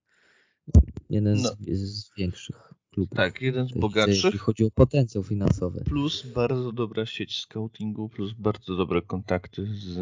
[1.10, 1.50] Jeden no.
[1.50, 3.18] z, z, większych klubów.
[3.18, 4.24] Tak, jeden z bogatszych.
[4.24, 5.84] Jeśli chodzi o potencjał finansowy.
[5.86, 9.98] Plus bardzo dobra sieć scoutingu, plus bardzo dobre kontakty z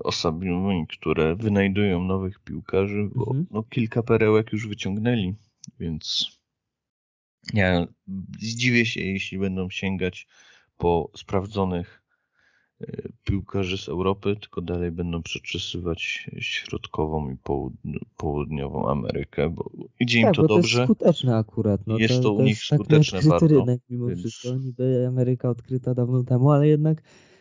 [0.00, 3.46] osobami, które wynajdują nowych piłkarzy, bo mhm.
[3.50, 5.34] no, kilka perełek już wyciągnęli,
[5.80, 6.32] więc
[7.54, 7.86] ja
[8.40, 10.26] zdziwię się, jeśli będą sięgać
[10.78, 12.02] po sprawdzonych
[12.80, 12.86] e,
[13.24, 17.36] piłkarzy z Europy, tylko dalej będą przeczesywać środkową i
[18.16, 19.70] południową Amerykę, bo
[20.00, 20.76] idzie im tak, to dobrze.
[20.76, 21.80] To jest skuteczne akurat.
[21.86, 23.46] No, jest to, to u nich tak skuteczne bardzo.
[23.46, 24.20] Rynek mimo więc...
[24.20, 24.54] wszystko.
[24.54, 27.31] Niby Ameryka odkryta dawno temu, ale jednak E,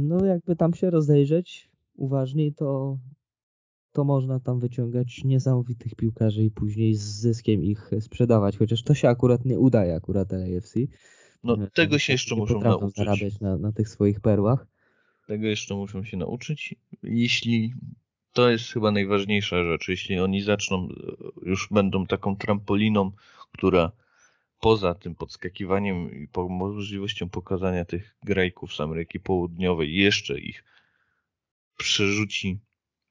[0.00, 2.98] no jakby tam się rozejrzeć uważniej, to,
[3.92, 9.08] to można tam wyciągać niesamowitych piłkarzy i później z zyskiem ich sprzedawać, chociaż to się
[9.08, 10.74] akurat nie udaje akurat LAFC.
[11.44, 12.96] No e, tego się jeszcze muszą nauczyć.
[12.96, 14.66] zarabiać na, na tych swoich perłach.
[15.26, 16.74] Tego jeszcze muszą się nauczyć.
[17.02, 17.74] Jeśli
[18.32, 20.88] to jest chyba najważniejsza rzecz, jeśli oni zaczną,
[21.42, 23.10] już będą taką trampoliną,
[23.52, 23.92] która
[24.64, 30.64] poza tym podskakiwaniem i po możliwością pokazania tych grajków z Ameryki Południowej jeszcze ich
[31.76, 32.58] przerzuci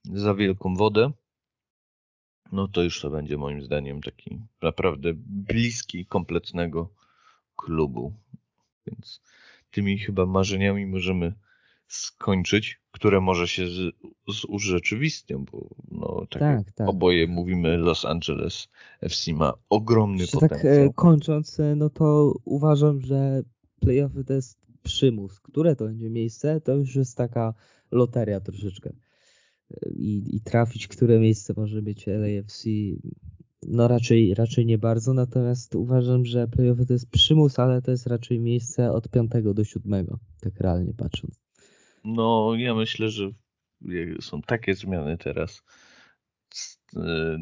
[0.04, 1.12] za wielką wodę,
[2.52, 6.90] no to już to będzie moim zdaniem taki naprawdę bliski kompletnego
[7.56, 8.14] klubu.
[8.88, 9.22] Więc
[9.72, 11.34] tymi chyba marzeniami możemy
[11.88, 13.96] skończyć, które może się z,
[14.36, 18.68] z urzeczywistnią, bo no, tak, tak, tak, oboje mówimy, Los Angeles
[19.02, 20.88] FC ma ogromny Jeszcze potencjał.
[20.88, 23.44] Tak kończąc, e, no to uważam, że
[23.80, 25.40] playoffy to jest przymus.
[25.40, 27.54] Które to będzie miejsce, to już jest taka
[27.92, 28.90] loteria troszeczkę.
[29.72, 32.70] E, I, i trafić, które miejsce może być LAFC,
[33.68, 38.08] no raczej, raczej nie bardzo, natomiast uważam, że playoffy to jest przymus, ale to jest
[38.08, 41.43] raczej miejsce od piątego do siódmego, tak realnie patrząc.
[42.04, 43.32] No, ja myślę, że
[44.22, 45.64] są takie zmiany teraz.
[46.96, 47.38] E,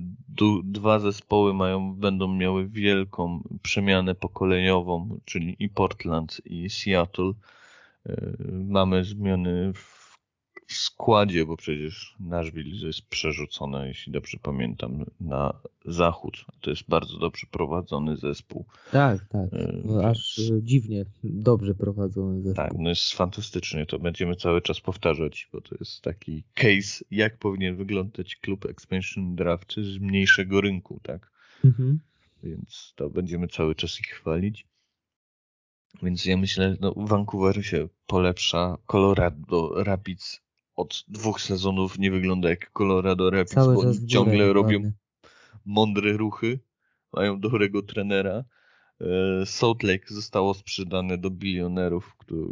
[0.63, 7.31] dwa zespoły mają, będą miały wielką przemianę pokoleniową, czyli i Portland, i Seattle.
[8.05, 10.00] E, mamy zmiany w
[10.71, 15.53] w składzie, bo przecież Nashville jest przerzucone, jeśli dobrze pamiętam, na
[15.85, 16.45] zachód.
[16.61, 18.65] To jest bardzo dobrze prowadzony zespół.
[18.91, 19.49] Tak, tak.
[19.51, 20.05] No, Więc...
[20.05, 22.65] Aż dziwnie dobrze prowadzony zespół.
[22.65, 23.85] Tak, no jest fantastycznie.
[23.85, 29.35] To będziemy cały czas powtarzać, bo to jest taki case, jak powinien wyglądać klub expansion
[29.35, 31.31] draft z mniejszego rynku, tak?
[31.65, 31.99] Mhm.
[32.43, 34.67] Więc to będziemy cały czas ich chwalić.
[36.03, 40.41] Więc ja myślę, no Vancouver się polepsza, Colorado Rapids
[40.81, 44.91] od dwóch sezonów nie wygląda jak Colorado Rapids, Cały bo oni ciągle robią
[45.65, 46.59] mądre ruchy,
[47.13, 48.43] mają dobrego trenera.
[49.01, 52.47] E, Salt Lake zostało sprzedane do bilionerów, który,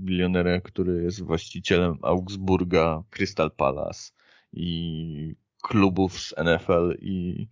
[0.00, 4.12] bilionera, który jest właścicielem Augsburga, Crystal Palace
[4.52, 7.48] i klubów z NFL i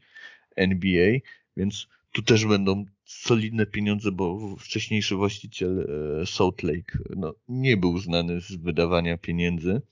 [0.56, 1.18] NBA,
[1.56, 5.87] więc tu też będą solidne pieniądze, bo wcześniejszy właściciel
[6.22, 9.83] e, Salt Lake no, nie był znany z wydawania pieniędzy.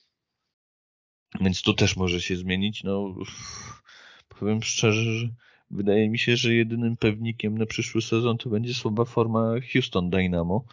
[1.40, 2.84] Więc to też może się zmienić.
[2.84, 3.14] No,
[4.28, 5.28] powiem szczerze, że
[5.70, 10.64] wydaje mi się, że jedynym pewnikiem na przyszły sezon to będzie słaba forma Houston Dynamo,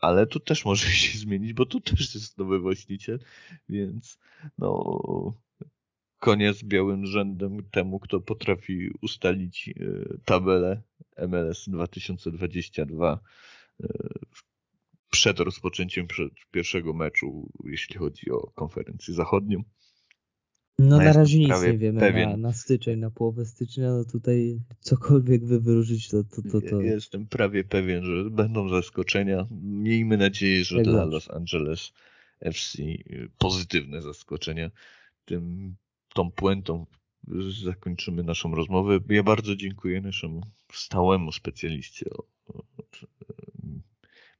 [0.00, 3.18] ale to też może się zmienić, bo tu też jest nowy właściciel,
[3.68, 4.18] więc
[4.58, 5.34] no
[6.18, 9.72] koniec białym rzędem temu, kto potrafi ustalić e,
[10.24, 10.82] tabelę
[11.28, 13.20] MLS 2022
[13.82, 13.88] e,
[15.10, 16.06] przed rozpoczęciem
[16.50, 19.62] pierwszego meczu, jeśli chodzi o konferencję zachodnią.
[20.78, 22.30] No na razie nic nie wiemy pewien.
[22.30, 26.80] Na, na styczeń, na połowę stycznia, no tutaj cokolwiek wy wyróżyć, to, to, to, to...
[26.80, 29.46] Jestem prawie pewien, że będą zaskoczenia.
[29.62, 31.92] Miejmy nadzieję, że Jak dla Los Angeles
[32.40, 32.82] FC
[33.38, 34.70] pozytywne zaskoczenia.
[35.24, 35.74] Tym,
[36.14, 36.86] tą puentą
[37.64, 38.98] zakończymy naszą rozmowę.
[39.08, 40.40] Ja bardzo dziękuję naszemu
[40.72, 42.06] stałemu specjaliście
[42.76, 43.00] od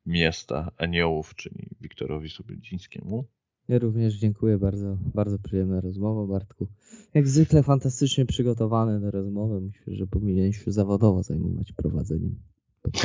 [0.07, 3.29] miasta aniołów, czyli Wiktorowi Sobieldzińskiemu.
[3.69, 6.69] Ja również dziękuję bardzo, bardzo przyjemna rozmowa Bartku.
[7.15, 9.61] Jak zwykle fantastycznie przygotowany do rozmowy.
[9.61, 12.37] Myślę, że powinien się zawodowo zajmować prowadzeniem.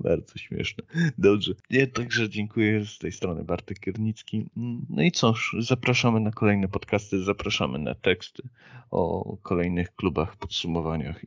[0.00, 0.84] Bardzo śmieszne.
[1.18, 1.54] Dobrze.
[1.70, 4.50] Ja także dziękuję z tej strony Bartek Kiernicki.
[4.88, 8.42] No i cóż, zapraszamy na kolejne podcasty, zapraszamy na teksty
[8.90, 11.24] o kolejnych klubach, podsumowaniach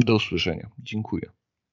[0.00, 0.70] do usłyszenia.
[0.78, 1.30] Dziękuję.